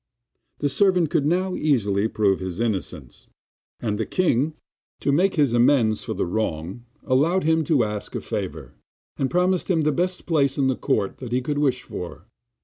[0.61, 3.27] The servant could now easily prove his innocence;
[3.79, 4.55] and the king,
[4.99, 8.73] to make amends for the wrong, allowed him to ask a favour,
[9.17, 12.25] and promised him the best place in the court that he could wish for.